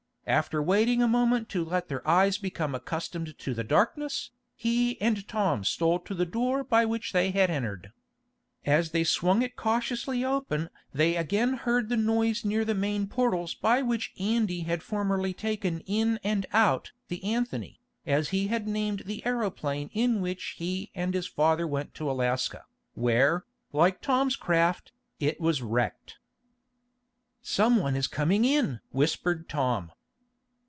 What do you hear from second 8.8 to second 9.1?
they